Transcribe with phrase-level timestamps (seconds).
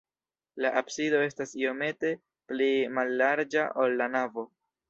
[0.63, 2.11] La absido estas iomete
[2.53, 4.49] pli mallarĝa, ol la navo.